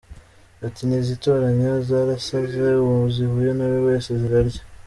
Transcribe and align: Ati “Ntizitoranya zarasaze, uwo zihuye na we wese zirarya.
Ati 0.65 0.81
“Ntizitoranya 0.87 1.71
zarasaze, 1.87 2.63
uwo 2.83 2.97
zihuye 3.15 3.51
na 3.57 3.65
we 3.71 3.77
wese 3.87 4.09
zirarya. 4.21 4.61